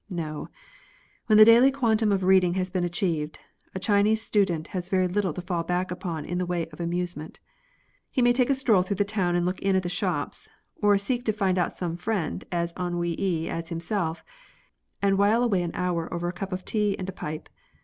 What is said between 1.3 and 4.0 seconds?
the daily quan tum of reading has been achieved, a